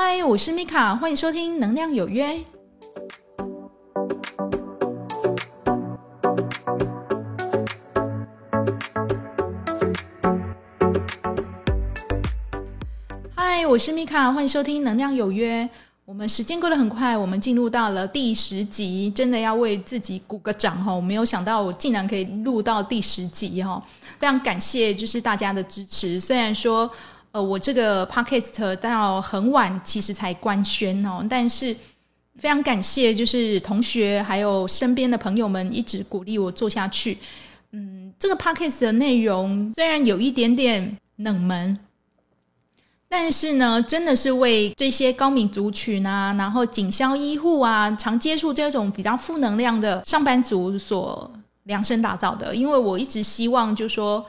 [0.00, 2.28] 嗨，我是米卡，欢迎收听《能量有约》。
[13.34, 15.64] 嗨，我是米卡，欢迎收听《能量有约》。
[16.04, 20.92] 我们时间过得很快，我们进入到了第十集，真的要为自己鼓个掌哈！
[20.92, 23.84] 我没有想到我竟然可以录到第十集哈，
[24.20, 26.20] 非常感谢就是大家的支持。
[26.20, 26.88] 虽然说
[27.32, 31.74] 呃我这个 podcast 到很晚其实才官宣哦，但是
[32.36, 37.18] 非常感谢就是同学还有身边的朋友们一直鼓励我做下去。
[37.72, 41.78] 嗯，这个 podcast 的内容虽然有一点点冷门。
[43.10, 52.54] 但是呢，真的是为这些高敏族群啊，然后警消医护啊，常接触这种比较负能量的上班族所量身打造的。
[52.54, 54.22] 因为我一直希望，就说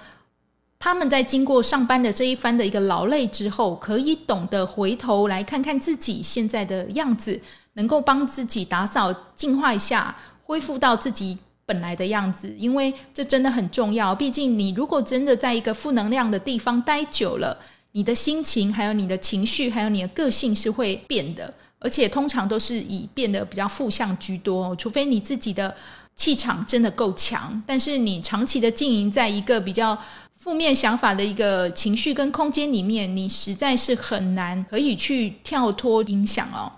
[0.80, 7.40] 他们在经过上班的这一番的一个劳累之后，可以懂得回头来看看自己现在的样子，
[7.74, 12.56] 能够帮自己打扫、净化一下，恢复到自己本来的样子。
[12.58, 14.16] 因为这真的很重要。
[14.16, 17.58] 毕竟，你如果真的在一个负能量的地方待久了，
[17.92, 24.74] 你的心情，还有你的情绪，还有你的个性是会变的，而且通常都是以变得比较负向居多。
[24.78, 25.76] 除非你自己的
[26.16, 29.98] 气场真的够强，但是你长期的经营在一个比较
[30.40, 36.72] 负面想法的一个情绪跟空间里面，你实在是很难可以去跳脱影响哦。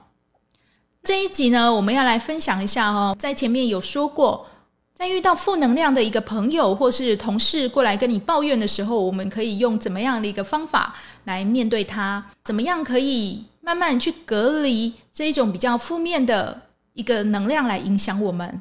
[1.03, 4.47] 这一集呢，我们要来分享一下哦，在前面有说过。
[4.95, 10.95] 在遇到负能量的一个朋友或是同事过来跟你抱怨的时候，我们可以用怎么样的一个方法
[11.25, 12.23] 来面对他？
[12.43, 18.59] 怎么样可以慢慢去隔离这一种比较负面的一个能量来影响我们？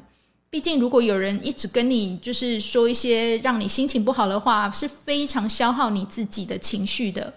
[0.51, 7.33] 毕竟，如果有人一直跟你就是说一些让你心情不好的话，是非常消耗你自己的情绪的。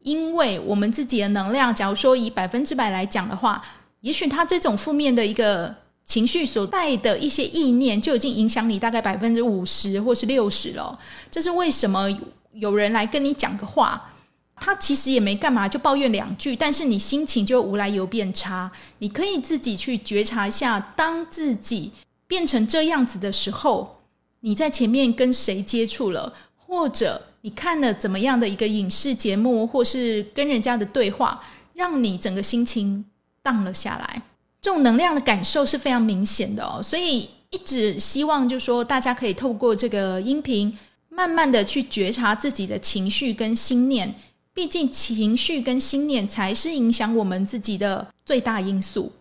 [0.00, 3.62] 因为我们自己的能量，假如说以百分之百来讲的话，
[4.00, 5.74] 也许他这种负面的一个。
[6.08, 10.98] 情绪所带的一些意念，就已经影响你大概百分之五十或是六十了。
[11.30, 12.08] 这是为什么？
[12.54, 14.10] 有人来跟你讲个话，
[14.56, 18.72] 他其实也没干嘛，就抱怨两句，但是你心情就无来由变差。
[19.00, 21.92] 你可以自己去觉察一下，当自己
[22.28, 24.02] 变成这样子的时候，
[24.40, 31.42] 你在前面跟谁接触了，或者你看了怎么样的一个影视节目，或是跟人家的对话，
[31.74, 33.04] 让你整个心情
[33.42, 34.22] 荡了下来。
[34.60, 40.76] 这种能量的感受是非常明显的哦，所以一直希望就是说大家可以透过这个音频，
[41.08, 44.14] 慢慢的去觉察自己的情绪跟心念。
[44.52, 49.12] 毕竟情绪跟心念才是影响我们自己的最大因素。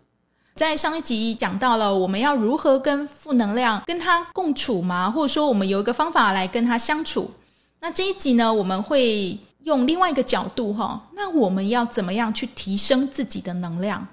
[0.58, 7.30] 在上一集讲到了我们要如何跟负能量跟他共处嘛，或者说我们有一个方法来跟他相处。
[7.80, 14.08] 那这一集呢，我们会用另外一个角度哈，那我们要怎么样去提升自己的能量？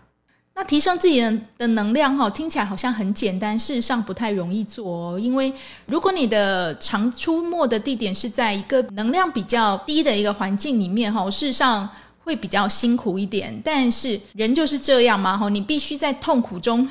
[0.56, 5.18] 那提升自己的的能量哈，听起来好像很简单，事实上不太容易做哦。
[5.18, 5.52] 因为
[5.86, 11.88] 如果你的常出没的地点是在一个能量比较低的一个环境里面哈，事实上
[12.24, 13.60] 会比较辛苦一点。
[13.64, 16.88] 但是人就是这样嘛哈，你必须在痛苦中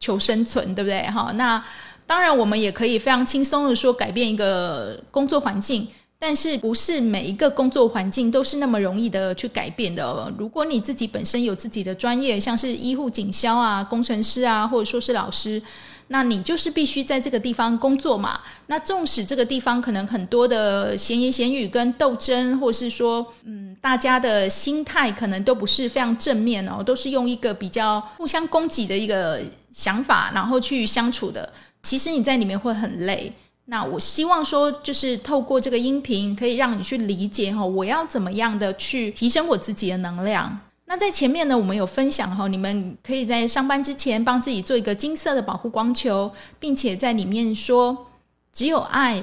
[0.00, 1.32] 求生存，对不对哈？
[1.34, 1.62] 那
[2.06, 5.86] 当然，我们也可以非常轻松的说改变一个工作环境。
[6.18, 10.32] 但是不是每一个工作环境都是那么容易的去改变的。
[10.38, 15.62] 如果你自己本身有自己的专业，像是医护、警消啊、工程师啊，或者说是老师，
[16.08, 18.40] 那你就是必须在这个地方工作嘛。
[18.66, 29.40] 那纵使这个地方可能很多的闲言闲语跟斗争，或是说，嗯，大家的心态可能都不是非常正面哦，都是用一个比较互相攻击的一个
[29.72, 31.52] 想法，然后去相处的。
[31.82, 33.32] 其实你在里面会很累。
[33.68, 40.60] 那我希望说，就是透过这个音频，可以让你去理解哈，我要怎么样的去提升我自己的能量。
[40.88, 48.06] 那在前面呢，我们有分享哈，你们可以在上班之前帮自己做一个金色的保护光球，并且在里面说，
[48.52, 49.20] 只有爱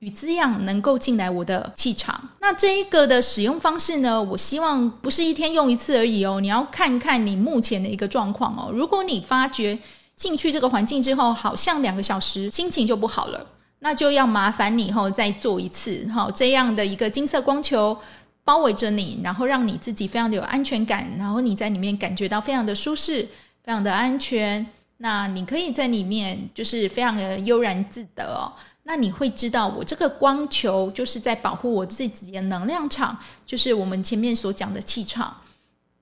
[0.00, 2.30] 与滋养能够进来我的气场。
[2.40, 8.70] 那这一个的使用方式呢，我希望不是一天用一次而已哦，你要看看你目前的一个状况哦。
[8.72, 9.78] 如果你发觉
[10.16, 13.46] 进去这个环境之后，好像两个小时心情就不好了。
[13.78, 17.96] 那就要麻烦你以后再做一次，哈，这样的一个金色光球
[18.44, 23.22] 包围着你，然后让你自己非常的有安全感，然后你在里面感觉到非常的舒适，
[23.62, 24.64] 非常的安全。
[24.98, 28.52] 那你可以在里面就是非常的悠然自得哦。
[28.84, 35.34] 那你会知道，我这个光球就是在保护我自己的能量场，就是我们前面所讲的气场。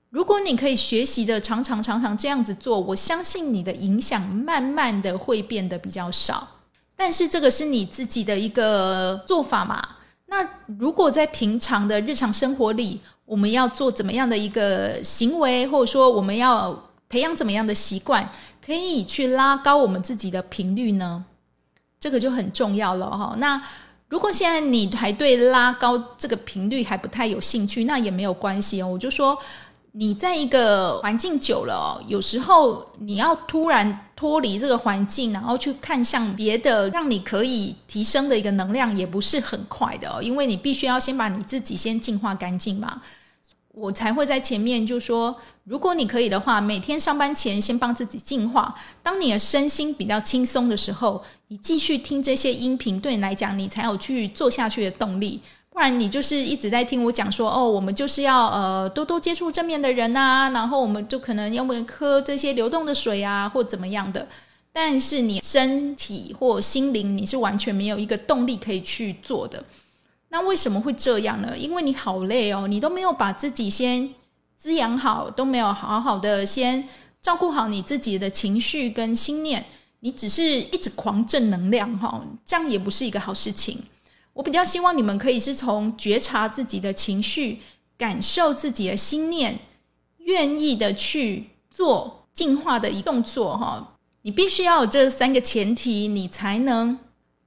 [0.09, 6.47] 如果你可以学习的常常常常这样子做，我相信你的影响慢慢的会变得比较少。
[6.95, 9.81] 但是这个是你自己的一个做法嘛？
[10.33, 10.49] 那
[10.79, 16.75] 如果在平常的日常生活里，我们要做怎么样的一个行为，或者说我们要
[17.07, 18.27] 培养怎么样的习惯，
[18.65, 21.23] 可以去拉高我们自己的频率呢？
[21.99, 23.35] 这个就很重要了哈。
[23.37, 23.61] 那
[24.09, 28.87] 如果现在你还对拉高这个频率还不太有兴趣，那也没有关系哦。
[28.87, 29.37] 我就说。
[29.95, 33.85] 你在一个环境久了，有时候你要突然
[34.23, 40.23] 脱离这个环境，然后去看向别的，让你可以提升的一个能量，也不是很快的。
[40.23, 43.01] 因为你必须要先把你自己先净化干净嘛。
[43.73, 45.35] 我才会在前面就说，
[45.65, 48.73] 如果你可以的话，每天上班前先帮自己净化。
[49.01, 55.41] 当你的身心比较轻松的时候，你继续听这些音频，对你来讲，你才有去做下去的动力。
[55.73, 64.27] 不然你就是一直在听我讲说哦，我们就是要呃多多接触正面的人呐，然后我们就可能要不喝这些流动的水啊，或怎么样的。
[64.71, 69.63] 但是你身体或心灵你是完全没有一个动力可以去做的。
[70.29, 71.57] 那为什么会这样呢？
[71.57, 74.13] 因为你好累哦，你都没有把自己先
[74.57, 76.87] 滋养好，都没有好好的先
[77.19, 79.65] 照顾好你自己的情绪跟心念，
[80.01, 83.79] 你只是一直狂正能量哈，这样也不是一个好事情。
[84.33, 87.59] 我比较希望你们可以是从觉察自己的情绪、
[87.97, 89.59] 感受自己的心念，
[90.17, 93.95] 愿意的去做进化的一动作哈。
[94.23, 96.97] 你必须要有这三个前提，你才能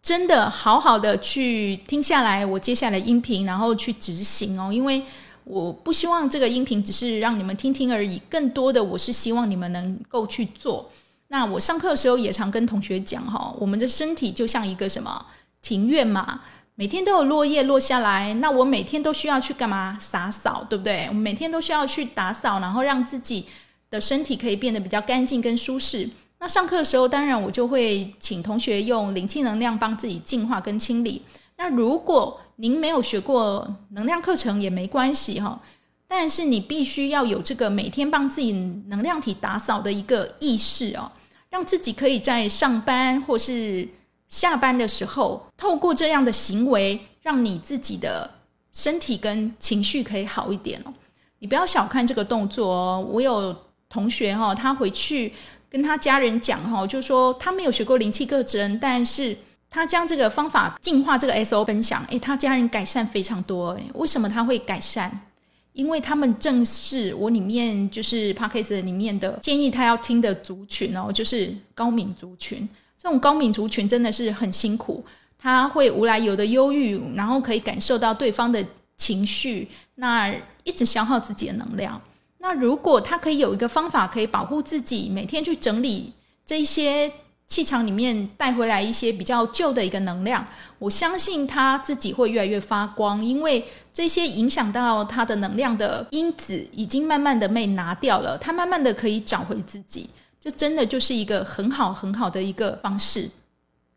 [0.00, 4.72] 真的好好的去听下来我接下来音频，然后去执行哦。
[4.72, 5.02] 因为
[5.42, 10.88] 我不希望这个音频只是让你们听听而已，更多的我是希望你们能够去做。
[11.28, 15.26] 那我上课的时候也常跟同学讲哈，我们的身体就像一个什么
[15.60, 16.42] 庭院嘛。
[16.78, 19.96] 每天都有落叶落下来，那我每天都需要去干嘛？
[19.98, 21.06] 洒扫，对不对？
[21.08, 23.46] 我每天都需要去打扫，然后让自己
[23.88, 26.06] 的身体可以变得比较干净跟舒适。
[26.38, 31.22] 那上课的时候，当然我就会请同学用灵气能量帮自己净化跟清理。
[31.56, 35.58] 那如果您没有学过能量课程也没关系哈，
[36.06, 38.52] 但是你必须要有这个每天帮自己
[38.88, 41.10] 能量体打扫的一个意识哦，
[41.48, 43.88] 让自己可以在上班或是。
[44.28, 48.30] 下班的时候，透过这样的行为，让你自己的
[48.72, 50.92] 身体跟情绪可以好一点哦。
[51.38, 53.06] 你不要小看这个动作哦。
[53.10, 53.54] 我有
[53.88, 55.32] 同学哈，他回去
[55.70, 59.36] 跟他家人讲哈，就说他没有学过灵气课程，但是
[59.70, 63.70] 他将这个方法净化这个 S O 分享，诶，他家人改善非常多。
[63.72, 65.10] 诶，为什么他会改善？
[65.72, 72.66] 因为他们正是我里面就是 p a c k a g e 里面的建议他要听的族群哦，就是高敏族群。
[73.00, 75.04] 这种高敏族群真的是很辛苦，
[75.38, 78.64] 他会无来由的忧郁，然后可以感受到对方的
[78.96, 80.34] 情绪，那
[80.64, 82.00] 一直消耗自己的能量。
[82.38, 86.12] 那如果他可以有一个方法可以保护自己，每天去整理
[86.44, 87.12] 这一些
[87.46, 90.46] 气场里面带回来一些比较旧的一个能量，
[90.78, 100.08] 我相信他自己会越来越发光，因为这些影响到他的能量的因子已经慢慢的被拿掉了，他慢慢的可以找回自己。
[100.46, 103.28] 这真的就是一个很好很好的一个方式。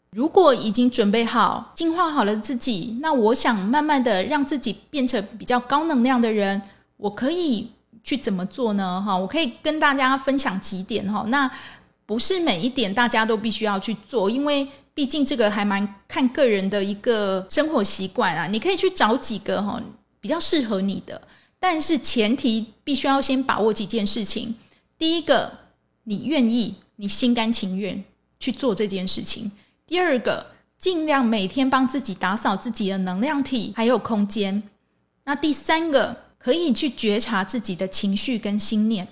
[0.10, 6.60] 如果已经准备好、净化好了自己，那我想慢慢的让自己变成比较高能量的人，
[6.98, 7.70] 我可以
[8.04, 9.00] 去怎么做呢？
[9.00, 11.24] 哈，我可以跟大家分享几点哈。
[11.28, 11.48] 那
[12.08, 18.48] 不是每一点大家都必须要去做，因为毕竟这个还蛮看个人的一个生活习惯啊。
[18.48, 19.80] 你可以去找几个哈
[20.20, 21.22] 比较适合你的，
[21.60, 24.56] 但是前提必须要先把握几件事情。
[24.98, 25.69] 第一个。
[26.10, 28.04] 你愿意，你心甘情愿
[28.40, 29.52] 去做这件事情。
[29.86, 30.44] 第二个，
[30.80, 34.64] 尽量每天帮自己打扫自己的能量体还有空间。
[35.26, 39.08] 那第三个，可以去觉察自己的情绪跟心念。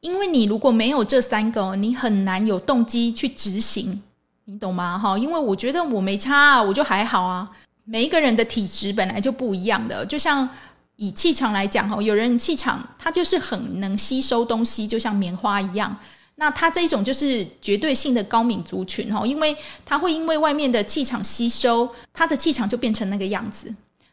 [0.00, 4.02] 因为你如果没有这三个，你很难有动机去执行，
[4.46, 4.98] 你懂吗？
[4.98, 7.50] 哈，因为我觉得我没差啊，我就还好啊。
[7.84, 10.48] 每一个人的体质本来就不一样的，就像
[10.96, 15.94] 以气场来讲，哈，有人气场他就是很能吸收东西，就像棉花一样。
[16.40, 19.54] 那他这一种就是绝对性的高敏族群哈，因为
[19.84, 23.72] 他会因为外面的气场吸收，他的气场就变成那个样子。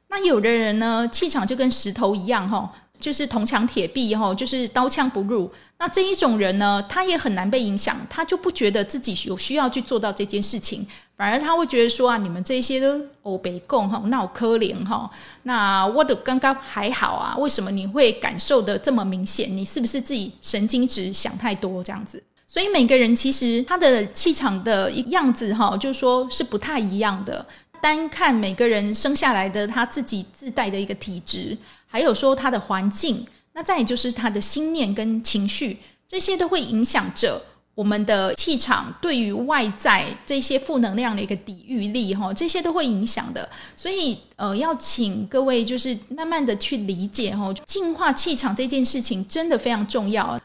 [0.10, 2.69] 那有的人呢，气场就跟石头一样哈。
[3.00, 5.51] 就是铜墙铁壁哈，就是刀枪不入。
[5.80, 10.86] 那这一种人呢，他也很难被影响，他就不觉得自己有需要去做到这件事情，
[11.16, 15.10] 反而他会觉得说啊，你们这些都欧北共哈，闹可怜哈。
[15.44, 19.56] 那我的刚刚还好啊，为什么你会感受的这么明显？
[19.56, 22.22] 你是不是自己神经质想太多这样子？
[22.48, 27.46] 所以每个人其实他的气场的样子哈，就是说是不太一样的。
[27.80, 31.56] 单看每个人生下来的他自己自带的一个体质，
[31.88, 35.77] 还有说他的环境，那再也就是他的心念跟情绪，
[36.08, 37.41] 这些都会影响着
[37.74, 43.48] 我们的气场对于外在这些负能量的一个抵御力，哈，这些都会影响的。
[43.75, 50.39] 所以，呃，要请各位就是慢慢的去理解，哈，净化气场这件事情真的非常重要。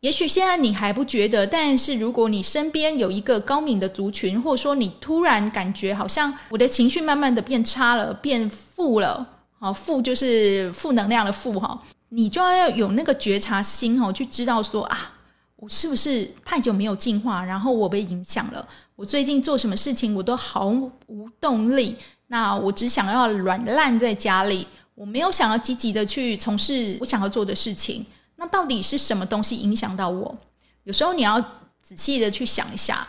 [0.00, 15.12] 也许现在你还不觉得，但是如果你身边有一个高敏的族群，或者说你突然感觉好像我的情绪慢慢的变差了，变负了，好负就是负能量的负哈，你就要有那个觉察心哦，去知道说啊，
[15.56, 18.66] 我是不是太久没有进化，然后我被影响了？
[18.94, 21.96] 我最近做什么事情我都毫无动力，
[22.28, 28.04] 那我只想要软烂在家里，我没有想要积极的去从事我想要做的事情。
[28.36, 30.36] 那到底是什么东西影响到我？
[30.84, 31.40] 有时候你要
[31.82, 33.06] 仔细的去想一下，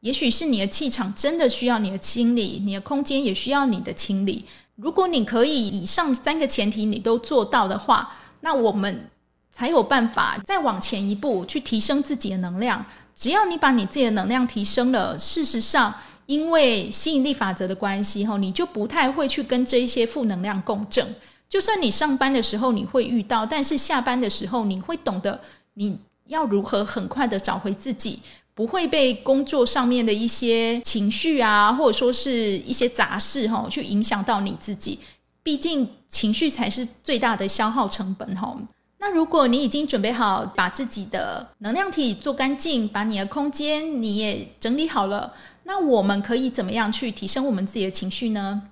[0.00, 4.44] 也许是你的气场真的需要你的清理，你的空间也需要你的清理。
[4.76, 9.08] 如果你可以以上三个前提你都做到的话，那我们
[9.50, 12.84] 才有办法再往前一步去提升自己的能量。
[13.14, 15.94] 只要你把你自己的能量提升了，事实上，
[16.26, 21.06] 因为吸引力法则的关系，哈，你就不太会去跟这一些负能量共振。
[21.48, 25.38] 就算你上班的时候你会遇到，但是下班的时候你会懂得
[25.74, 25.98] 你
[26.28, 28.20] 要如何很快的找回自己，
[28.54, 34.98] 不会被工作上面的一些情绪啊，或者说是一些杂事哈，去影响到你自己。
[35.42, 38.56] 毕竟情绪才是最大的消耗成本哈。
[38.98, 48.62] 那如果你已经准备好把自己的能量体做干净，把你的空间你也整理好了，那我们可以怎么样去提升我们自己的情绪呢？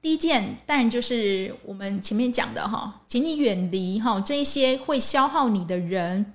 [0.00, 6.34] 第一件当然就是我们前面讲的哈，请你远离哈这一些会消耗你的人，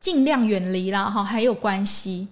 [0.00, 1.22] 尽量远离啦哈。
[1.22, 2.26] 还有关系，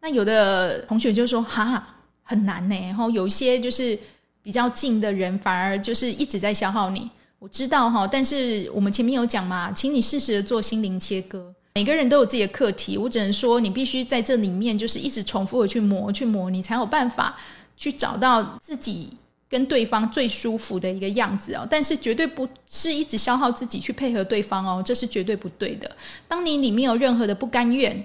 [0.00, 1.86] 那有的同学就说哈
[2.22, 3.96] 很难呢，然后有一些就是
[4.42, 7.10] 比较近的人，反而就是一直在消耗你。
[7.38, 11.54] 我知道哈，但是我们前面有讲嘛，请你适时的做心灵切割。
[11.74, 17.36] 每个人都有自己的课题，我只能说你必须在这里面就是一直重复的去磨去磨，你才有办法
[17.76, 19.10] 去找到自己。
[19.54, 25.88] 跟对方最舒服的一个样子哦，但是绝对不是一直消耗自己去配合对方哦，这是绝对不对的。
[26.26, 28.04] 当你里面有任何的不甘愿，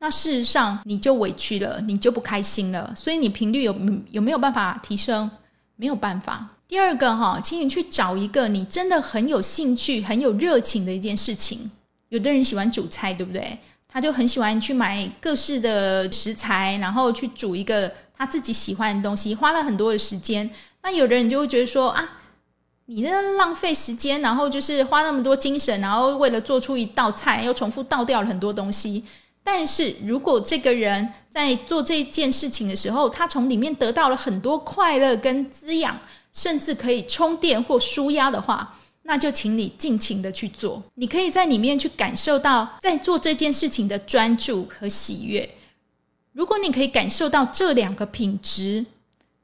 [0.00, 3.74] 那事实上你就委屈了，你就不开心了，所以你频率有
[4.10, 5.30] 有没有办法提升？
[5.76, 6.46] 没有办法。
[6.68, 11.70] 第二个哈，请你去找一个你真的很有兴趣、很有热情的一件事情。
[12.10, 13.56] 有的人喜欢煮菜，对不对？
[13.88, 20.48] 他就很喜欢去买各式的食材，然后去煮一个他自己喜欢的东西，花了很多的时间。
[20.82, 22.20] 那有的人就会觉得说啊，
[22.86, 29.04] 你那浪费时间，然后就是花那么多精神，然后为了做出一道菜，又重复倒掉了很多东西。
[29.42, 35.98] 但是如果这个人在做这件事情的时候，他从里面得到了很多快乐跟滋养，
[36.32, 40.82] 甚至可以充电或舒压的话，那就请你尽情的去做。
[40.94, 45.48] 你可以在里面去感受到在做这件事情的专注和喜悦。
[46.32, 48.84] 如果你可以感受到这两个品质，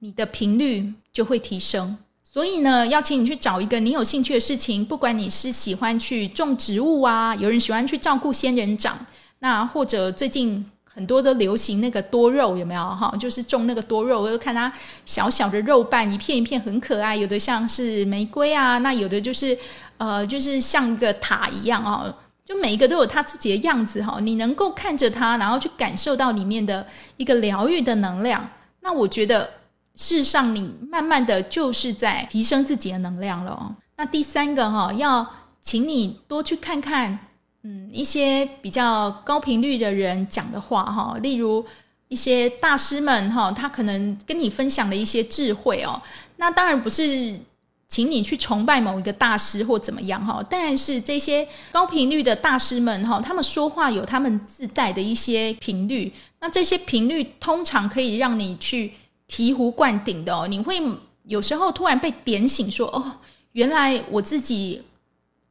[0.06, 0.92] 你的频率。
[1.16, 8.98] 就会提升，所以呢，邀请你去找一个你有兴趣的事情，不管你是喜欢去种植物啊，有人喜欢去照顾仙人掌，
[9.38, 13.10] 那或者最近很多都流行那个多肉，有没有哈？
[13.18, 14.70] 就是种那个多肉，我就看它
[15.06, 19.56] 小小的肉瓣，一片一片很可爱，有的像是玫瑰啊，那有的就是
[19.96, 24.18] 呃，就是像个塔一样啊，就每一个都有它自己的样子哈。
[24.20, 26.86] 你能够看着它，然后去感受到里面的
[27.16, 28.46] 一个疗愈的能量，
[28.82, 29.48] 那我觉得。
[29.96, 33.74] 事实上，你慢慢的就是在提升自己的能量了。
[33.96, 35.26] 那第三个哈，要
[35.62, 37.18] 请你多去看看，
[37.62, 41.64] 嗯，一些比较高频率的人讲的话哈，例如
[42.08, 46.00] 一些大师们哈，他可能跟你分享的一些智慧哦。
[46.36, 47.40] 那当然不是
[47.88, 58.92] 请你去崇拜某一个大师或怎么样哈，但是这些高频率的大师们哈，他们说话有他们自带的一些频率，那这些频率通常可以让你去。
[59.28, 60.80] 醍醐灌顶的哦，你会
[61.24, 63.18] 有时候突然被点醒，说：“哦，
[63.52, 64.82] 原来我自己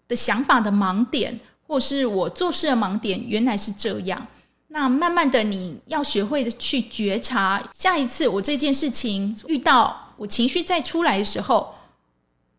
[0.08, 4.28] 的想法的盲点，或是我做事的盲点，原来是这样。”
[4.70, 11.76] 那慢慢的，你要学会的去觉察，下一次我这件事情遇到我情绪再出来的时候，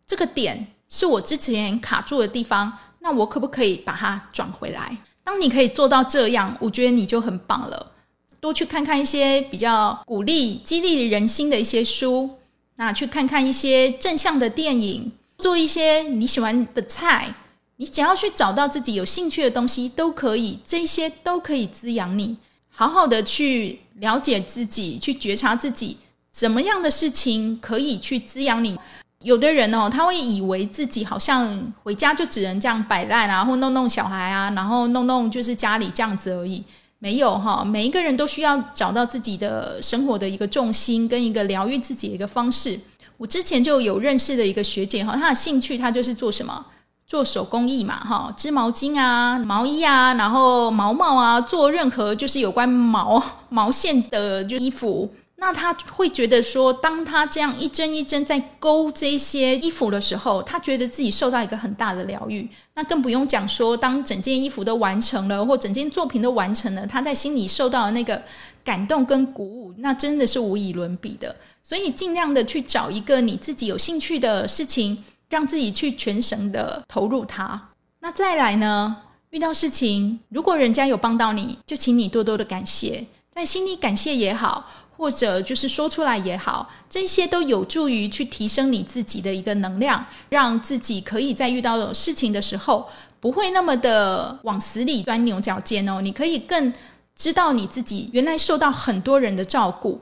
[0.06, 4.96] 这个点是我之前卡住的地方，那我可不可以把它转回来？
[5.22, 7.92] 当你可以做到这样，我觉得你就很棒了。
[8.40, 12.30] 多去看看一些比较鼓励、激励人心的一些书，
[12.76, 17.34] 那去看看一些正向的电影，做一些你喜欢的菜。
[17.78, 22.36] 你只要去找到自己有兴趣的东西，都可以，这些都可以滋养你。
[22.70, 25.98] 好好的去了解自己，去觉察自己，
[26.32, 28.78] 怎么样的事情可以去滋养你。
[29.22, 36.62] 有的人哦，他会以为自己好像回家就只能这样摆烂啊，或弄弄小孩啊，然后弄弄就是家里这样子而已。
[37.06, 42.76] 没有哈，每一个人都需要找到自己的生活的一个重心跟一个疗愈自己的一个方式。
[43.16, 46.66] 我之前就有认识的一个学姐哈，她的兴趣她就是做什么？
[47.06, 55.08] 做手工艺嘛哈，织毛巾啊、毛衣啊，然后毛毛啊，做任何就是有关毛毛线的就衣服。
[55.46, 62.48] 那他会觉得说，当他这样一针一针在勾这些衣服的时候，他觉得自己受到一个很大的疗愈。
[62.74, 68.20] 那更不用讲说，当整件衣服都完成了，或整件作品都完成了，他在心里受到的那个
[68.64, 71.36] 感动跟鼓舞，那真的是无以伦比的。
[71.62, 77.68] 所以尽量的去找一个你自己有兴趣的事情，让自己去全神的投入它。
[78.00, 78.96] 那再来呢，
[79.30, 84.68] 遇到事情，如果人家有帮到你，就请你多多的感谢，在心里感谢也好。
[84.96, 92.88] 或者就是说出来也好，这些都有助于去提升你自己的一个能量，让自己可以在遇到事情的时候
[93.20, 96.00] 不会那么的往死里钻牛角尖哦。
[96.00, 96.72] 你可以更
[97.14, 100.00] 知道你自己原来受到很多人的照顾，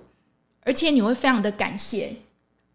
[0.63, 2.15] 而且你会非常的感谢。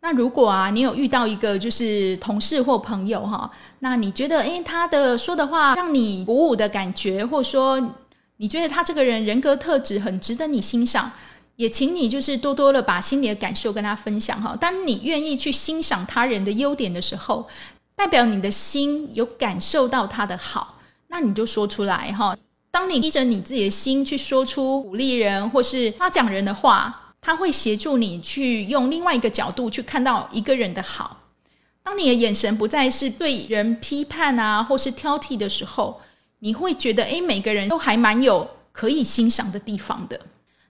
[0.01, 3.49] 那如果啊，你有遇到一个就是同事或朋友哈，
[3.79, 7.81] 那你觉得诶，他的说的话让你鼓舞的感觉，或者说
[8.37, 11.11] 你觉得他这个人人格特质很值得你欣赏。
[11.59, 14.55] 也请你就是多多的把心里的感受跟他分享哈。
[14.55, 17.45] 当你愿意去欣赏他人的优点的时候，
[17.95, 22.33] 代表你的心有感受到他的好，那你就说出来哈。
[22.71, 31.23] 当你依着你自己的心去说出鼓励人或是夸奖人的话，他会协助你去用另外一个角度去看到一个人的好。
[31.83, 35.99] 当你的眼神不再是对人批判啊或是挑剔的时候，
[36.39, 40.17] 你会觉得诶，每个人都还蛮有可以欣赏的地方的。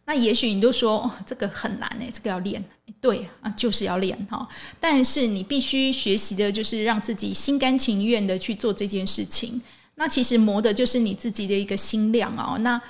[0.09, 2.65] 那也许你都说哦，这个很难诶，这个要练。
[2.99, 4.49] 对啊，就是要练哈。
[4.79, 9.61] 但是你必须学习的就是让自己心甘情愿的去做这件事情。
[9.93, 12.57] 那其实磨的就是你自己的一个心量哦。
[12.61, 12.81] 那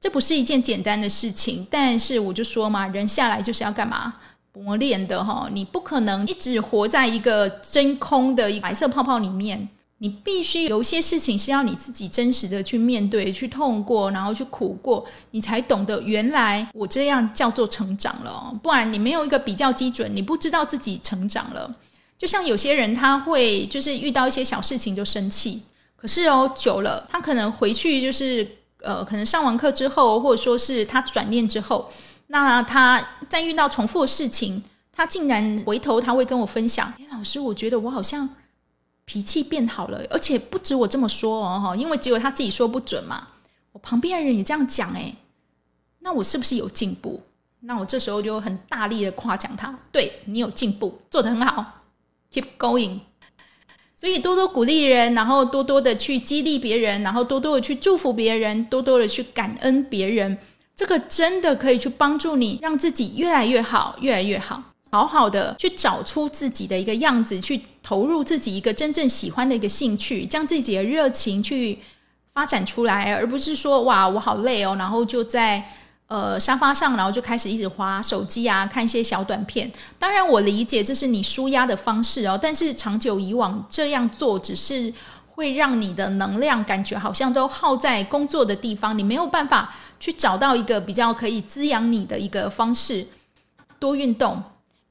[0.00, 4.12] 这不是一件简单的事情，但是我就说嘛，人下来就是要干嘛
[4.52, 5.48] 磨练的哈。
[5.52, 9.68] 你不可能一直活在一个真空的白色泡泡里面。
[9.98, 18.52] 你必须有一些事情是要你自己真实的去面对、去痛过，然后去苦过，你才懂得原来我这样叫做成长了。
[18.62, 21.74] 不然你没有一个比较基准，你不知道自己成长了。
[22.18, 25.62] 就像有些人他会就是遇到一些小事情就生气，
[25.96, 28.46] 可是哦久了，他可能回去就是
[28.82, 31.88] 呃，可能上完课之后，或者说是他转念之后，
[32.26, 38.28] 那他再遇到重复的事情，他竟然回头他会跟我分享：“哎，老师，我觉得我好像。”
[39.04, 43.28] 脾气变好了，而且不止我这么说哦哈，因为只有他自己说不准嘛。
[43.72, 45.14] 我旁边的人也这样讲哎，
[46.00, 47.22] 那我是不是有进步？
[47.60, 51.82] 那我这时候就很大力的夸奖他，对你有进步，做得很好
[52.32, 52.98] ，keep going。
[53.96, 60.36] 所以多多鼓励人，然后多多的去激励别人，然后多多的去祝福别人，多多的去感恩别人，
[60.76, 64.62] 这个真的可以去帮助你，让自己越来越好，越来越好。
[64.90, 71.78] 好好的去找出自己的一个样子，去投入自己一个真正喜欢的一个兴趣，将自己的热情去
[72.32, 75.62] 发展出来，而不是说哇我好累哦，然后就在
[76.06, 79.70] 呃沙发上，然后就开始一直划手机啊，看一些小短片。
[79.98, 84.90] 当然我理解这是你舒压的方式哦，但是长久以往这样做，只是
[85.26, 93.06] 会让你的能量感觉好像都耗在工作的地方，你没有办法去找到一个比较可以滋养你的一个方式，
[93.78, 94.42] 多运动。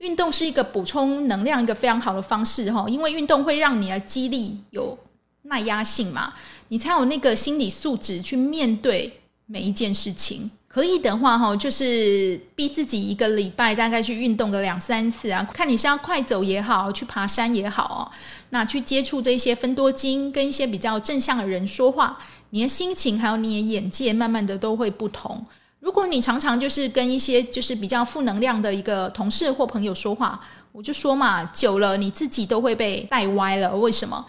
[0.03, 4.97] 运动是一个补充能量一个非常好的方式哈，因为运动会让你的肌力有
[5.43, 6.33] 耐压性嘛，
[6.67, 10.51] 你才有那个心理素质去面对每一件事情。
[10.67, 18.11] 可以的话哈，就是逼自己一个礼拜大概去运动个两三次啊，看你是要快走也好，去爬山也好哦，
[18.49, 25.45] 那去接触这些分多精，跟一些比较正向的人说话，你的心情还有你的眼界，慢慢的都会不同。
[25.83, 30.39] 如果你常常就是跟一些就是比较负能量的一个同事或朋友说话，
[30.71, 33.75] 我就说嘛，久了你自己都会被带歪了。
[33.75, 34.25] 为什么？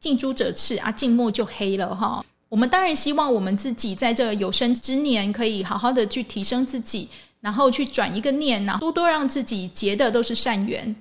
[0.00, 2.24] 近朱者赤啊，近墨就黑了哈。
[2.48, 7.10] 我们当然希望我们自己在这有生之年可以好好的去提升自己，
[7.42, 10.96] 然后去转一个念呐，多多让自己结的都是善缘。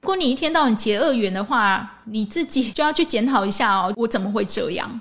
[0.00, 5.00] 如果你一天到晚结恶缘的话，你自己就要去检讨一下哦，我怎么会这样？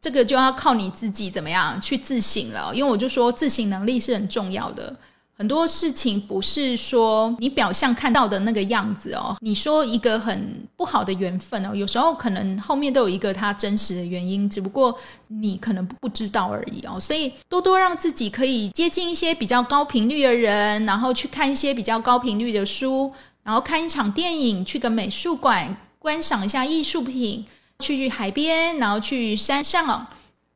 [0.00, 4.96] 这个就要靠你自己怎么样去自省了，因为我就说自省能力是很重要的。
[5.36, 9.34] 很多事情不是说你表象看到的那个样子哦。
[9.40, 14.94] 你说一个很不好的缘分哦，有时候可能后面都有一个它真实的原因，只不过
[15.28, 17.00] 你可能不知道而已哦。
[17.00, 23.10] 所以多多让自己可以接近一些比较高频率的人，然后去看一些比较高频率的书，
[23.42, 27.46] 然后看一场电影，去个美术馆观赏一下艺术品。
[27.80, 30.06] 去去海边，然后去山上，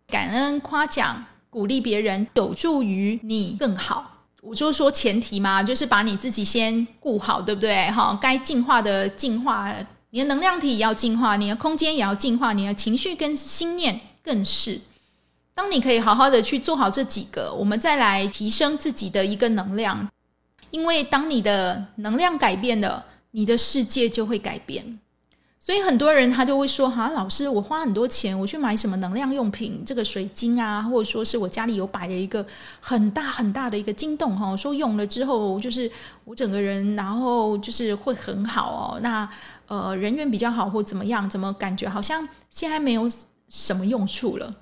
[0.07, 4.13] 感恩、夸奖、鼓励别人，有助于你更好。
[4.43, 7.91] 我就说前提嘛，就是把你自己先顾好，对不对？
[7.91, 9.75] 哈，该进化的进化，
[10.11, 14.79] 你的能量体也要进化，你的空间也要进化，你的情绪跟心念更是。
[15.55, 20.09] 当你可以好好的去做好这几个，我们再来提升自己的一个能量。
[20.71, 24.99] 因为当你的能量改变了，你的世界就会改变。
[25.64, 32.44] 所以很多人他就会说：“哈，老师，我花很多钱，我去买什么能量用品，这个水晶啊，或者说是我家里有摆了一个
[32.81, 35.90] 很大很大的一个晶洞哈，说用了之后，就是
[36.24, 39.00] 我整个人，然后就是会很好哦。
[39.00, 39.27] 那
[39.66, 43.11] 呃，人缘比较好或怎么样，怎么感觉好像现在没有
[43.48, 44.55] 什么用处了？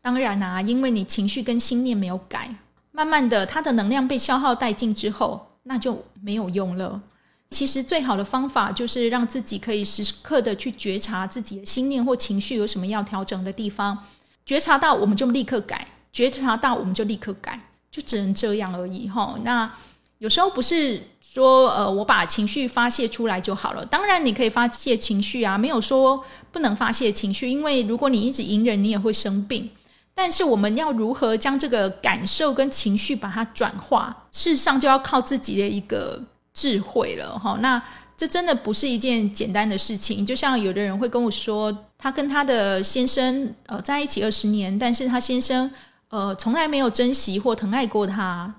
[0.00, 2.54] 当然啊，因为你情绪跟心念没有改，
[2.92, 7.02] 慢慢的，它的能量被消耗殆尽之后，那就没有用了。”
[7.50, 14.04] 其实最好的方法就是让自己可以时刻的去觉察自己的心念或情绪有什么要调整的地方，
[14.44, 17.58] 觉察到我们就立刻改，觉察到我们就立刻改，
[17.90, 19.38] 就只能这样而已哈。
[19.44, 19.72] 那
[20.18, 29.70] 有时候不是说呃我把情绪发泄出来就好了，当然你可以发泄情绪啊，没有说不能发泄情绪，因为如果你一直隐忍，你也会生病。
[30.14, 36.24] 但是我们要如何将这个感受跟情绪把它转化，事实上就要靠自己的一个。
[36.58, 37.80] 智慧了哈，那
[38.16, 40.26] 这真的不是一件简单的事情。
[40.26, 45.70] 就像有的人会跟我说，他跟他的先生呃在一起二十年，但是他先生
[46.08, 48.52] 呃从来没有珍惜或疼爱过他，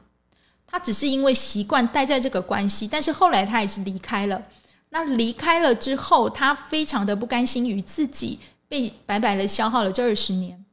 [0.66, 4.42] 他只是因为习惯待在这个关系，但是后来他也是离开了。
[4.92, 10.64] 那离开了之后，他非常的不甘心于自己被白白的消耗了这二十年。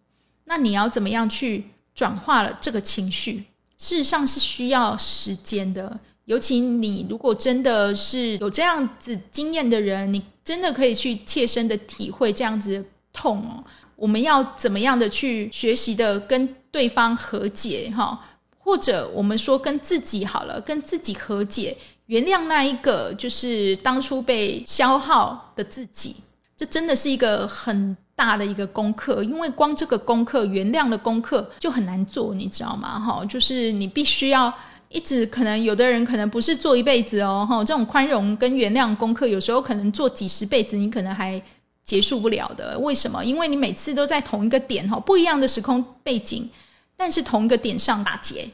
[0.45, 3.47] 那你要怎么样去转化了这个情绪？
[3.79, 5.99] 事实上是需要时间的。
[6.27, 13.63] 尤其你如果真的是有这样子经验的人，你真的可以去切身的体会这样子的痛哦。
[13.95, 18.21] 我们要怎么样的去学习的跟对方和解哈，
[18.59, 26.17] 或者我们说跟自己好了，跟自己和解，原谅那一个就是当初被消耗的自己。
[26.57, 32.99] 这真的是一个很大的一个功课，因为光这个功课原谅的功课就很难做，你知道吗？
[32.99, 34.53] 哈，就是你必须要。
[34.89, 41.43] 一直可能有的人可能不是做一辈子哦，哈，这种宽容跟原谅功课，有时候可能做几十辈子，你可能还
[41.85, 42.79] 结束不了的。
[42.79, 43.25] 为什么？
[43.25, 46.49] 因为你每次都在同一个点哈，不一样的时空背景，
[46.97, 48.49] 但是同一个点上打结，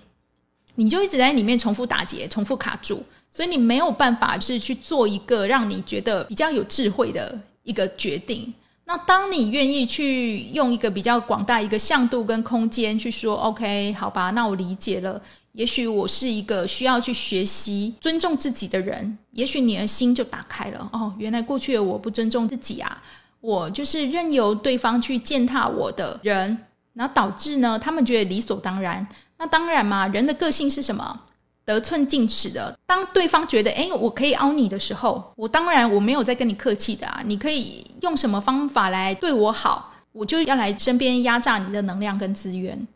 [0.76, 8.52] 你就一直在里面重复打结，重复卡住，所以你没有办法是去做一个让你觉得比较有智慧的一个决定。
[8.84, 15.22] 那当你愿意去用一个比较广大一个向度跟空间去说，OK，好吧，那我理解了。
[15.52, 20.88] 也许我是一个需要去学习尊重自己的人，也许你的心就打开了。
[20.92, 23.02] 哦，原来过去的我不尊重自己啊，
[23.40, 26.56] 我就是任由对方去践踏我的人，
[26.94, 29.06] 然后导致呢，他们觉得理所当然。
[29.38, 31.20] 那当然嘛，人的个性是什么？
[31.64, 32.76] 得寸进尺的。
[32.86, 37.22] 当对方觉得哎，我可以凹你的时候，我当然我没有在跟你客气的啊。
[37.26, 42.86] 你可以用什么方法来对我好，我就要来身边压榨你的能量跟资源。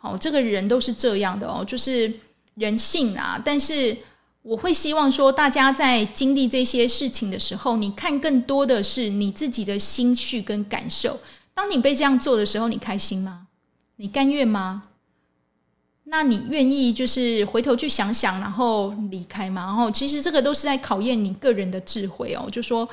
[0.00, 2.12] 哦，这个人都是这样的哦，就是
[2.54, 3.40] 人性啊。
[3.44, 3.96] 但是
[4.42, 11.18] 我会希望说，大家在经历这些事情的时候，你看更多的是你自己的心绪跟感受。
[11.52, 13.48] 当你被这样做的时候，你开心吗？
[13.96, 14.84] 你甘愿吗？
[16.04, 19.64] 那你愿意就是回头去想想，然后离开吗？
[19.64, 22.48] 然后其实这个都是在考验你个人的智慧哦。
[22.52, 22.88] 就说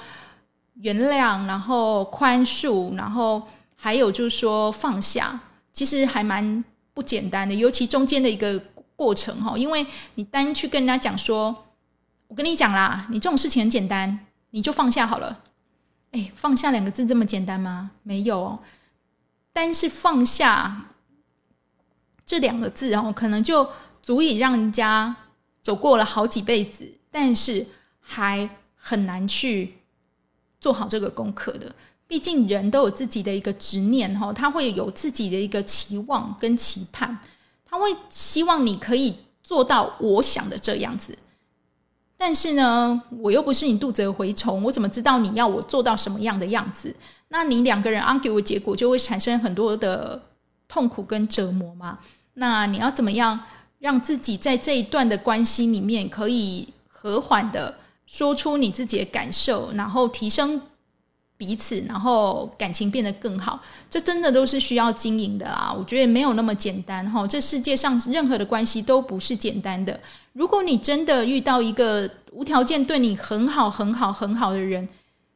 [0.81, 3.39] 原谅，然后宽恕，然后
[3.75, 5.39] 还有就是说放下，
[5.71, 6.65] 其实还蛮。
[6.93, 8.62] 不简单的，尤其中间的一个
[8.95, 11.65] 过程哈，因为你单去跟人家讲说，
[12.27, 15.41] 我跟你讲啦，你这种事情很简单，你就放下好了。
[16.12, 17.91] 哎，放下两个字这么简单吗？
[18.03, 18.60] 没有，
[19.51, 20.89] 但是放下
[22.25, 23.67] 这两个字哦，可能就
[24.01, 25.15] 足以让人家
[25.62, 27.65] 走过了好几辈子，但是
[27.99, 29.79] 还很难去
[30.62, 31.73] 做好这个功课的。
[32.13, 37.17] 毕竟人都有自己的一个执念哈，他会有自己的一个期望跟期盼，
[37.65, 41.17] 他会希望你可以做到我想的这样子。
[42.15, 46.95] 但是呢，我又不是你肚子的蛔虫，我怎么知道你要我做到什么样的样子？
[47.30, 50.21] 那你两个人 argue 的结果就会产生很多的
[50.67, 51.97] 痛苦跟折磨嘛。
[52.36, 53.39] 那你要怎么样
[53.80, 60.62] 让自己在这一段的关系里面可以和缓的说出你自己的感受，然后提升？
[61.45, 65.75] 彼此，然后感情变得更好，这真的都是需要经营的啦。
[65.77, 67.27] 我觉得没有那么简单哈。
[67.27, 69.99] 这世界上任何的关系都不是简单的。
[70.32, 74.88] 如果你真的遇到一个无条件对你很好、很好、很好的人，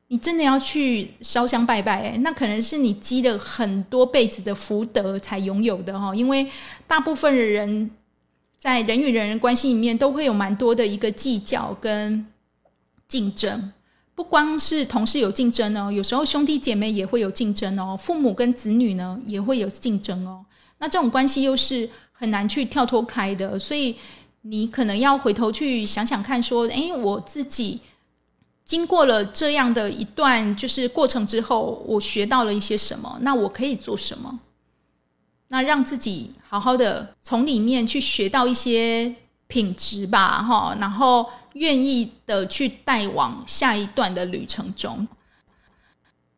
[0.07, 6.15] 你真的要去烧香拜拜，那可能是你积了很多辈子的福德才拥有的哈。
[6.15, 6.47] 因为
[6.87, 7.91] 大部分的人
[8.57, 12.25] 在人与人关系里面都会有蛮多的一个计较跟
[13.07, 13.71] 竞争，
[14.17, 20.43] 不光是同事有竞争哦，有时候兄弟姐妹也会有竞争哦，父母跟子女呢也会有竞争哦。
[20.79, 23.95] 那这种关系又是很难去跳脱开的，所以
[24.41, 27.79] 你可能要回头去想想看，说，诶，我自己。
[28.65, 33.19] 经过了这样的一段就是过程之后，我学到了一些什么？
[33.21, 34.39] 那我可以做什么？
[35.49, 39.13] 那让自己好好的从里面去学到一些
[39.45, 45.07] 品质吧，哈，然后愿意的去带往下一段的旅程中。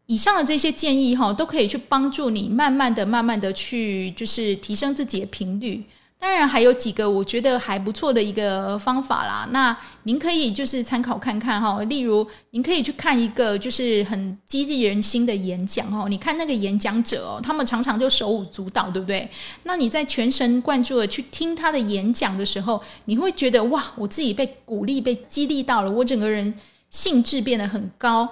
[0.08, 5.84] 以上的这些建议哈，都可以去帮助你慢慢的、慢慢的去就是提升自己的频率。
[6.20, 11.82] 当然还有几个我觉得还不错的一个方法啦，那您可以就是参考看看哈。
[11.84, 16.10] 例如，您可以去看一个就是很激励人心的演讲哦。
[16.10, 19.30] 你看那个演讲者哦，他们常常就手舞足蹈，对不对？
[19.64, 26.54] 那你在全神贯注的去听他的演讲的时候，你会觉得哇，我自己被鼓励、被激励到了，我整个人
[26.90, 28.28] 兴致变得很高。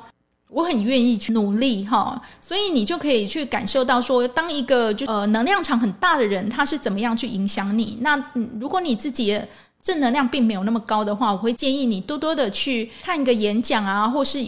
[0.50, 7.98] 我很愿意去努力哈，所以你就可以去感受到说，当一个就呃能量场很大的人，他是怎么样去影响你。
[8.02, 8.16] 那
[8.60, 9.40] 如果你自己
[9.82, 14.46] 正能量并没有那么高的话，我会建议你多多的去看一个演讲啊，或是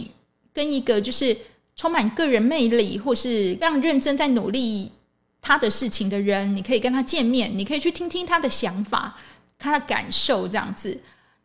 [0.52, 1.36] 跟一个就是
[1.76, 4.90] 充满个人魅力或是非常认真在努力
[5.42, 9.16] 他的事情的人，你可以跟他见面，你可以去听听他的想法、
[9.58, 10.98] 他的感受这样子。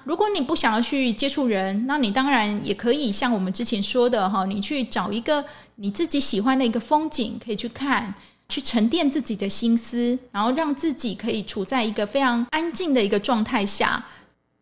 [0.06, 5.44] 如果你不想要去接触人，那你当然也可以像我们之前说的哈，你去找一个
[5.78, 8.14] 你自己喜欢的一个风景，可以去看，
[8.48, 14.06] 去沉淀自己的心思，然后让自己可以处在一个非常安静的一个状态下，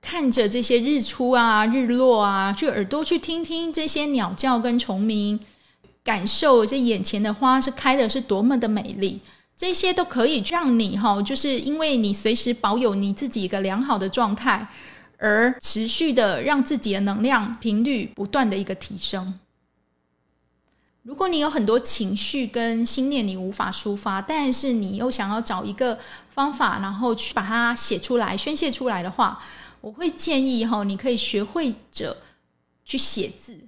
[0.01, 5.37] 看着这些日出啊、日落啊，去耳朵去听听这些鸟叫跟虫鸣，
[6.05, 9.19] 感受这眼前的花是开的是多么的美丽，
[9.57, 14.65] 这些都可以让你哈，就是因为你随时保有你自己一个良好的状态。
[15.17, 19.39] 而持续的让自己的能量频率不断的一个提升。
[21.03, 25.99] 如果你有很多情绪跟心念你无法抒发，但是你又想要找一个
[26.29, 29.41] 方法，然后去把它写出来、宣泄出来的话，
[29.81, 32.15] 我会建议哈，你可以学会着
[32.85, 33.59] 去写字。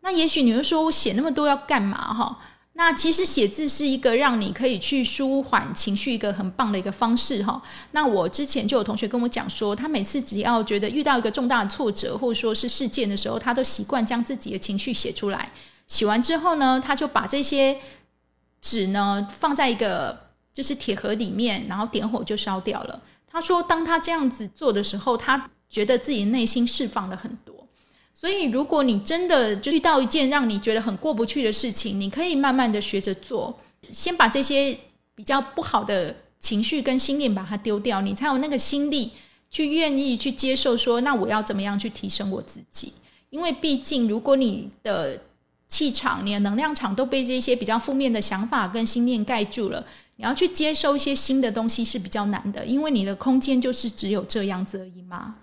[0.00, 2.14] 那也许你会说，我写那么多要干嘛？
[2.14, 2.38] 哈。
[2.78, 7.60] 那其实写字是一个让你可以去舒缓情绪一个很棒的一个方式哈。
[7.90, 15.50] 那我之前就有同学跟我讲说，他每次只要觉得遇到一个重大挫折或者说是事件的时候，他都习惯将自己的情绪写出来。
[15.88, 17.76] 写完之后呢，他就把这些
[18.60, 20.16] 纸呢放在一个
[20.54, 23.02] 就是铁盒里面，然后点火就烧掉了。
[23.26, 27.57] 他说，当他这样子做的时候，他觉得自己内心释放了很多。
[28.20, 33.56] 所以，如果你真的就遇到一件让你觉得很过不去的事情，你可以慢慢的学着做，
[33.92, 34.76] 先把这些
[35.14, 39.12] 比较不好的情绪跟心念把它丢掉，你才有那个心力
[39.48, 42.92] 去愿意去接受说，那我要怎么样去提升我自己？
[43.30, 45.20] 因为毕竟，如果你的
[45.68, 55.36] 气场、你的能量场都被这些比较负面的想法跟心念盖住了，你要去接收一些新的东西是比较难的，因为你的空间就是只有这样子而已嘛。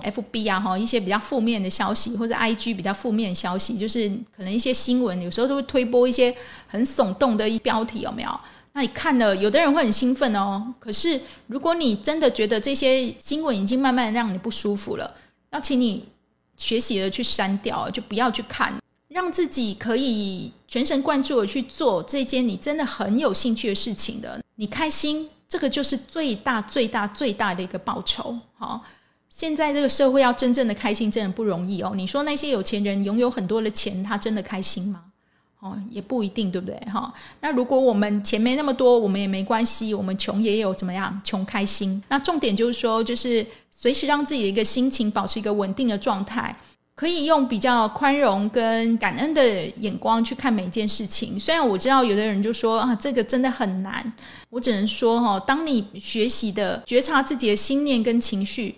[0.00, 6.34] F B 啊，哈，一些比较负面的消息，或者 I G 比较负面的消息，就是可能一些新闻，有时候都会推播一些
[6.66, 8.40] 很耸动的一标题，有没有？
[8.72, 10.72] 那你看了，有的人会很兴奋哦。
[10.78, 15.12] 可是，如果你真的觉得这些新闻已经慢慢让你不舒服了，
[15.50, 16.08] 要请你
[16.56, 18.72] 学习的去删掉，就不要去看，
[19.08, 24.40] 让自己可以全神贯注的去做这件你真的很有兴趣的事情的。
[24.54, 28.80] 你开心，这个就是最大、最大、最大的一个报酬，好。
[29.30, 31.92] 现在这个社会要真正的开心，真的不容易哦。
[31.94, 35.04] 你说那些有钱人拥有很多的钱，他真的开心吗？
[35.60, 36.74] 哦，也不一定，对不对？
[36.90, 41.20] 哈，那如果我们钱没那么多，我们也没关系，我们穷也有怎么样？
[41.22, 42.02] 穷开心。
[42.08, 46.56] 那重点就是说，就是随时让自己的一个心情保持一个稳定的状态，
[46.94, 51.38] 可以用比较宽容跟感恩的眼光去看每一件事情。
[51.38, 54.10] 虽然我知道有的人就说啊，这个真的很难，
[54.48, 58.74] 我只能说哈，当你学习的觉察自己的心念跟情绪。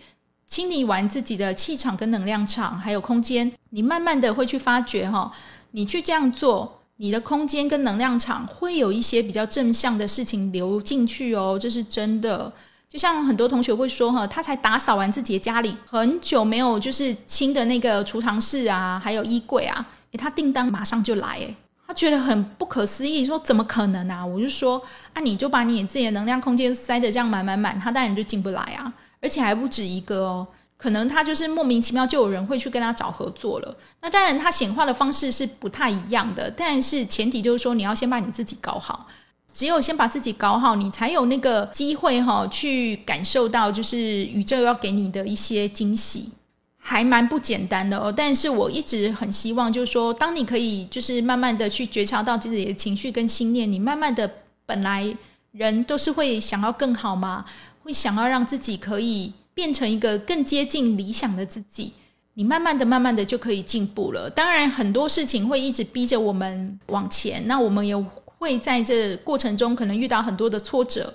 [0.52, 5.32] 清理完自己的气场跟能量场，还有空间，你慢慢的会去发觉哈，
[5.70, 12.52] 你去这样做，你的空间跟能量场会有一些比较正向的事情流进去哦，这是真的。
[12.86, 24.22] 就像很多同学会说哈，他才打扫完自己的家里，很久没有就是清的那个储藏室啊，还有衣柜啊，诶，他订单马上就来，诶，他觉得很不可思议，说怎么可能啊？
[24.26, 24.82] 我就说
[25.14, 28.92] 啊，你就把你自己的能量空间塞得这样满满满，他当然就进不来啊。
[29.22, 33.74] 而且还不止一个哦，可能他就是莫名其妙就有人会去跟他找合作了。
[34.02, 39.06] 那当然，他显化的方式是不太一样的，但是前提就是说，你要先把你自己搞好。
[39.54, 46.30] 只有先把自己搞好，你才有那个机会哈，去感受到就是宇宙要给你的一些惊喜，
[46.78, 48.10] 还蛮不简单的哦。
[48.10, 54.28] 但是我一直很希望，就是说，当你可以就是慢慢的去觉察到自己的情绪跟信念，你慢慢的
[54.64, 55.14] 本来
[55.50, 57.44] 人都是会想要更好嘛，
[57.82, 61.92] 会想要让自己可以变成一个更接近理想的自己，
[62.34, 64.30] 你慢慢的、慢慢的就可以进步了。
[64.30, 67.94] 当然，很多事情会一直逼着我们往前，那我们也。
[68.42, 71.14] 会在这过程中可能遇到很多的挫折，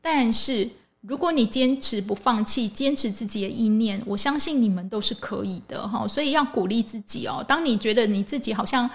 [0.00, 6.06] 但是如果你坚持不放弃，坚持自己的意念，我相信你们都是可以的哈。
[6.06, 7.44] 所以要鼓励自己哦。
[7.48, 8.88] 当你觉得你自己好像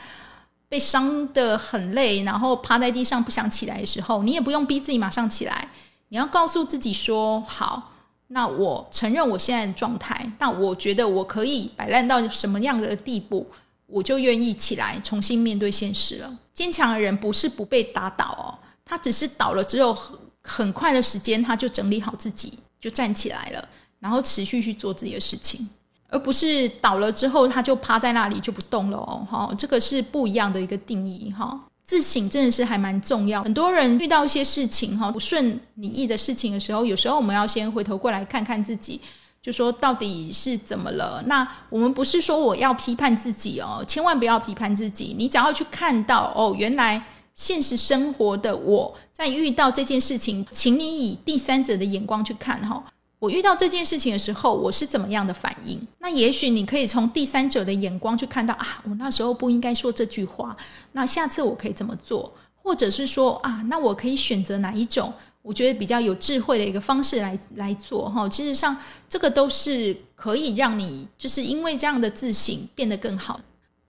[0.70, 5.68] 被伤的很累，然后趴在地上不想起来的时候，你也不用逼自己马上起来。
[6.14, 7.92] 你要告诉自己说：好，
[8.28, 13.48] 那我承认我现在的状态，那我觉得我可以摆烂到什么样的地步。
[13.88, 16.38] 我就愿意起来重新面对现实了。
[16.54, 18.54] 坚强的人不是不被打倒哦，
[18.86, 25.68] 他只是倒了，之后很很快的时间，他就整理好自己，就站起来了，然后持续去做自己的事情，
[26.10, 29.28] 而不是倒了之后他就趴在那里就不动了哦。
[29.28, 31.60] 哈，这个是不一样的一个定义哈。
[31.86, 33.44] 自省真的是还蛮重要。
[33.44, 39.00] 很多人遇到一些事情哈不顺你意的事情的时候，有时候我们要先回头过来看看自己。
[39.42, 41.22] 就说到底是怎么了？
[41.28, 45.14] 那我们不是说我要批判自己哦，千万不要批判自己。
[45.18, 47.04] 你只要去看到哦，原来
[47.36, 52.82] 现实生活的我在遇到这件事情，请你以第三者的眼光去看哈。
[53.24, 55.80] 我遇到这件事情的时候，我是怎么样的反应？
[56.00, 60.54] 那也许你可以从第三者的眼光去看到啊，我那时候不应该说这句话。
[60.92, 62.30] 那下次我可以怎么做？
[62.62, 65.14] 或者是说啊，那我可以选择哪一种？
[65.42, 68.76] 我觉得比较有智慧的一个方式来来做哈，其实上
[69.08, 73.40] 这个都是可以让你就是因为这样的自省变得更好。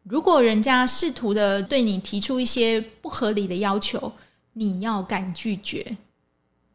[0.05, 4.13] 如果人家试图的对你提出一些不合理的要求，
[4.53, 5.97] 你要敢拒绝。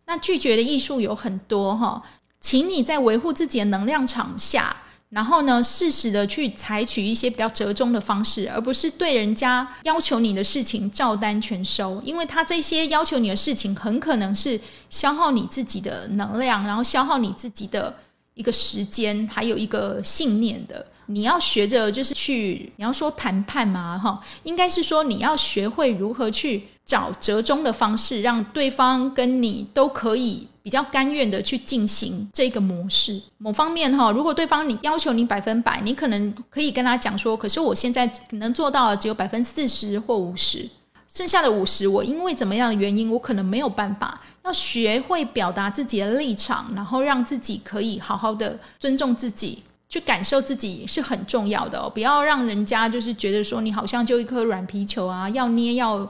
[0.05, 2.01] 那拒绝的艺术有很多哈，
[2.39, 4.75] 请你在维护自己的能量场下。
[5.09, 17.91] 然后呢，适时的去采取一些比较折中的方式，而不是对人家要求你的事情照单全收，因为他这些要求你的事情很可能是消耗你自己的能量，然后消耗你自己的
[18.35, 20.85] 一个时间，还有一个信念的。
[21.07, 30.47] 你要学着就是去，你要说谈判嘛，哈，应该是说你要学会如何去找折中的方式，让对方跟你都可以。
[30.61, 33.19] 比较甘愿的去进行这个模式。
[33.39, 40.69] 某方面哈，如果对方你要求你百分百，你可能可以跟他讲说，可是我现在能做到只有百分之四十或五十，
[41.11, 44.21] 剩下的五十，我因为怎么样的原因，我可能没有办法。
[44.43, 51.89] 要学会表达自己的立场，然后让自己可以好好的尊重自己，去感受自己是很重要的。
[51.89, 56.07] 不要让人家就是觉得说你好像就一颗软皮球啊，要捏要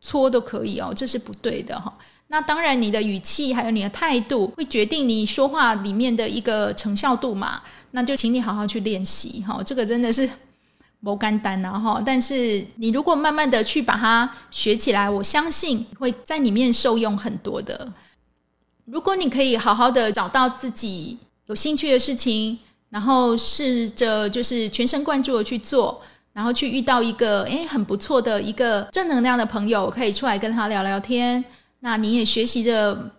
[0.00, 1.92] 搓都可以哦，这是不对的哈。
[2.28, 7.60] 那当然，你的语气还有你的态度会决定你说话里面的一个成效度嘛？
[7.90, 10.28] 那就请你好好去练习哈，这个真的是
[11.02, 12.00] 不干单呐哈。
[12.06, 17.92] 但是你如果慢慢的去把它学起来，我相信会在里面受用很多的。
[18.84, 22.56] 如果你可以好好的找到自己有兴趣的事情，
[22.90, 26.00] 然后试着就是全神贯注的去做，
[26.40, 31.44] 然后去遇到一个诶很不错的一个正能量的朋友，可以出来跟他聊聊天。
[31.80, 33.10] 那你也学习着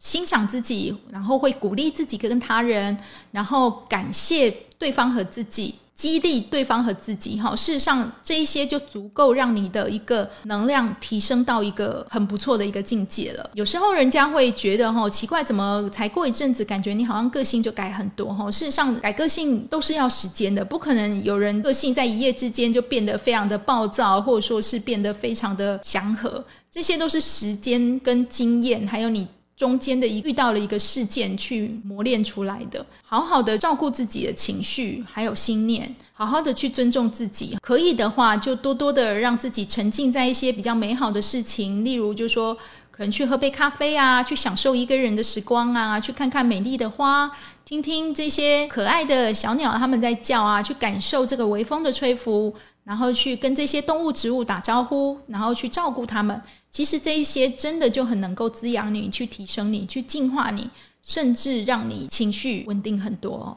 [0.00, 2.98] 欣赏自己，然后会鼓励自己跟他人，
[3.30, 5.76] 然后感谢对方和自己。
[6.00, 13.50] 激励对方和自己，哈，事实上这一些就足够让你的一个能量提升到一个很不错的一个境界了。
[13.52, 18.50] 有时候人家会觉得，哈，奇怪，怎么才过一阵子，感觉你好像个性就改很多，哈。
[18.50, 29.28] 事实上，改个性都是要时间的，不可能有人个性在一夜之间就变得非常的暴躁，或者说是变得非常的祥和，这些都是时间跟经验，还有你。
[29.60, 42.56] 中间的一遇到了一个事件去磨练出来的，好好的照顾自己的情绪还有心念，好好的去尊重自己，可以的话就多多的让自己沉浸在一些比较美好的事情，例如就说
[42.90, 47.30] 可能去喝杯咖啡啊，去享受一个人的时光啊，去看看美丽的花，
[47.66, 52.54] 听听这些可爱的小鸟他们在叫啊，去感受这个微风的吹拂。
[52.82, 56.42] 然后去跟这些动物、植物打招呼，然后去照顾它们。
[56.70, 60.70] 其实这一些真的就很能够滋养你，去提升你，去净化你，
[61.02, 63.36] 甚至让你情绪稳定很多。
[63.36, 63.56] 哦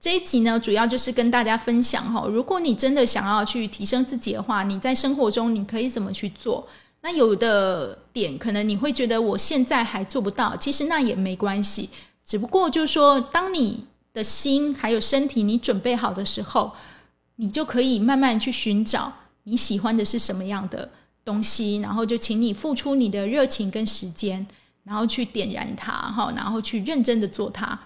[0.00, 6.66] 这一集呢，主要就是跟大家分享哈，如果你真的想要去提升自己的话，你在生活中你可以怎么去做？
[7.02, 11.88] 那有的点可能你会觉得我现在还做不到，其实那也没关系。
[12.24, 16.72] 只不过就是说，当你的心还有身体你准备好的时候，
[17.36, 19.12] 你就可以慢慢去寻找
[19.44, 20.90] 你喜欢的是什么样的
[21.24, 24.46] 东西，然后就请你付出你的热情跟时间，
[24.84, 27.78] 然后去点燃它哈，然后去认真的做它。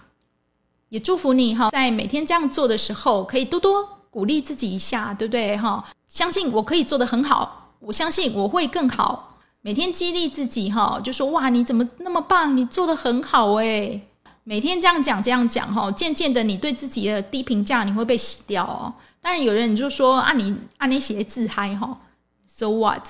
[0.89, 5.83] 也祝福你哈，在每天这样做的时候，可以多多鼓励自己一下，对不对哈？
[6.07, 9.37] 相信我可以做得很好，我相信我会更好。
[9.61, 12.55] 每天激励自己哈，就说哇，你怎么那么棒？
[12.55, 14.01] 你做的很好诶。
[14.45, 18.93] 每天这样讲这样讲哈，渐渐的你对自己的低评价你会被洗掉哦。
[19.21, 21.99] 当然有人就说啊，你啊你写自嗨哈
[22.47, 23.05] ，so what？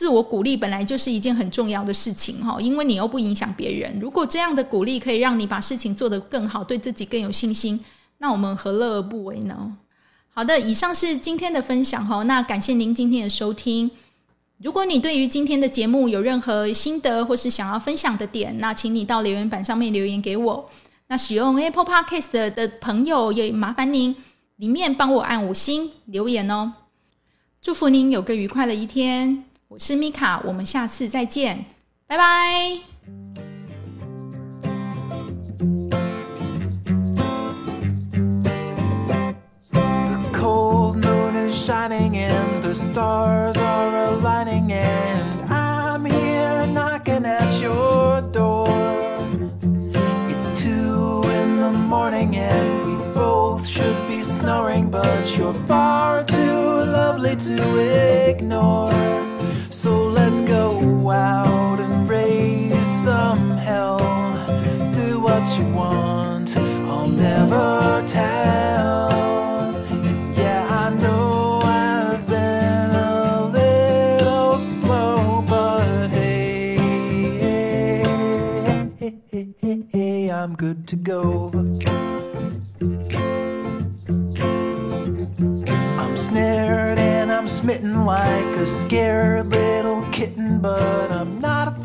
[0.00, 4.00] 自我鼓励本来就是一件很重要的事情哈，因为你又不影响别人。
[4.00, 7.78] 如果这样的鼓励可以让你把事情做得更好，对自己更有信心，
[8.16, 9.76] 那我们何乐而不为呢？
[10.30, 13.90] 好的，以上是今天的分享哈，那感谢您今天的收听。
[14.62, 20.70] 如果你对于今天的节目有任何心得或是想要分享的点，那请你到留言板上面留言给我。
[21.08, 24.16] 那使用 Apple Podcast 的朋友也麻烦您
[24.56, 26.72] 里面帮我按五星留言哦。
[27.60, 31.64] 祝福您有个愉快的一天，我是米卡，我们下次再见，
[32.08, 32.80] 拜拜。
[41.52, 48.66] shining and the stars are aligning and I'm here knocking at your door.
[50.30, 56.84] It's two in the morning and we both should be snoring, but you're far too
[56.86, 59.09] lovely to ignore.
[59.80, 63.96] So let's go out and raise some hell.
[64.92, 69.10] Do what you want, I'll never tell.
[69.10, 76.76] And yeah, I know I've been a little slow, but hey,
[78.98, 81.69] hey, hey, hey, hey, I'm good to go.
[87.40, 91.79] I'm smitten like a scared little kitten, but I'm not